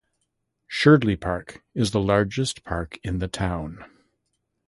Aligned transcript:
Sherdley 0.67 1.15
Park 1.15 1.61
is 1.75 1.91
the 1.91 1.99
largest 2.01 2.63
park 2.63 2.97
in 3.03 3.19
the 3.19 3.27
town. 3.27 3.85